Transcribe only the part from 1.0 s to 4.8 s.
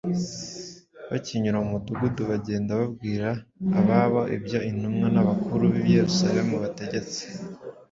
Bakinyura mu mudugudu, bagenda babwira ab’aho ibyo